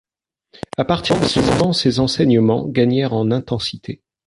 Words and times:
À 0.77 0.83
partir 0.83 1.19
de 1.21 1.27
ce 1.27 1.39
moment, 1.39 1.73
ses 1.73 1.99
enseignements 1.99 2.65
gagnèrent 2.67 3.13
en 3.13 3.29
intensité. 3.29 4.01